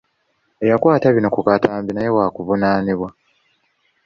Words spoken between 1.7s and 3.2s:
naye waakuvunaanibwa.